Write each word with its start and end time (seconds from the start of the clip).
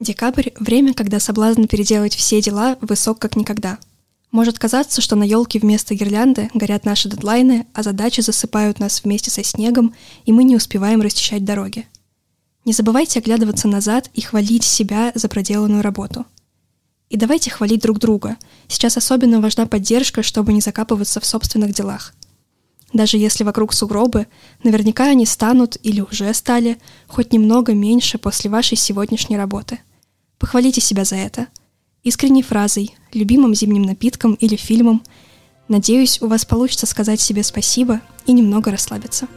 Декабрь– 0.00 0.50
время, 0.60 0.94
когда 0.94 1.18
соблазн 1.18 1.64
переделать 1.64 2.14
все 2.14 2.40
дела 2.40 2.78
высок 2.80 3.18
как 3.18 3.34
никогда. 3.34 3.78
Может 4.30 4.56
казаться, 4.56 5.00
что 5.00 5.16
на 5.16 5.24
елке 5.24 5.58
вместо 5.58 5.92
гирлянды 5.92 6.50
горят 6.54 6.84
наши 6.84 7.08
дедлайны, 7.08 7.66
а 7.74 7.82
задачи 7.82 8.20
засыпают 8.20 8.78
нас 8.78 9.02
вместе 9.02 9.32
со 9.32 9.42
снегом, 9.42 9.92
и 10.24 10.32
мы 10.32 10.44
не 10.44 10.54
успеваем 10.54 11.00
расчищать 11.00 11.44
дороги. 11.44 11.88
Не 12.64 12.72
забывайте 12.72 13.18
оглядываться 13.18 13.66
назад 13.66 14.08
и 14.14 14.20
хвалить 14.20 14.62
себя 14.62 15.10
за 15.16 15.28
проделанную 15.28 15.82
работу. 15.82 16.26
И 17.10 17.16
давайте 17.16 17.50
хвалить 17.50 17.82
друг 17.82 17.98
друга. 17.98 18.36
Сейчас 18.68 18.96
особенно 18.96 19.40
важна 19.40 19.66
поддержка, 19.66 20.22
чтобы 20.22 20.52
не 20.52 20.60
закапываться 20.60 21.18
в 21.18 21.26
собственных 21.26 21.74
делах. 21.74 22.14
Даже 22.92 23.16
если 23.16 23.42
вокруг 23.42 23.72
сугробы, 23.72 24.28
наверняка 24.62 25.06
они 25.06 25.26
станут 25.26 25.76
или 25.82 26.00
уже 26.02 26.32
стали 26.34 26.78
хоть 27.08 27.32
немного 27.32 27.74
меньше 27.74 28.16
после 28.18 28.48
вашей 28.48 28.76
сегодняшней 28.76 29.36
работы– 29.36 29.80
Похвалите 30.38 30.80
себя 30.80 31.04
за 31.04 31.16
это. 31.16 31.48
Искренней 32.04 32.42
фразой, 32.42 32.94
любимым 33.12 33.54
зимним 33.54 33.82
напитком 33.82 34.34
или 34.34 34.56
фильмом. 34.56 35.02
Надеюсь, 35.66 36.22
у 36.22 36.28
вас 36.28 36.44
получится 36.44 36.86
сказать 36.86 37.20
себе 37.20 37.42
спасибо 37.42 38.00
и 38.26 38.32
немного 38.32 38.70
расслабиться. 38.70 39.28